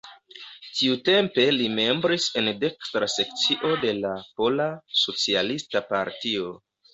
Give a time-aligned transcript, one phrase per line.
[0.77, 4.67] Tiutempe li membris en dekstra sekcio de la pola,
[5.03, 6.51] socialista partio.